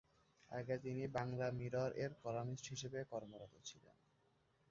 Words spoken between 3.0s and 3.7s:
কর্মরত